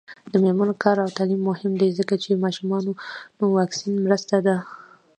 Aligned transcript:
د 0.31 0.33
میرمنو 0.43 0.73
کار 0.83 0.97
او 1.03 1.09
تعلیم 1.17 1.41
مهم 1.49 1.73
دی 1.81 1.89
ځکه 1.99 2.13
چې 2.23 2.41
ماشومانو 2.43 2.91
واکسین 3.55 3.93
مرسته 4.05 4.35
ده. 4.45 4.57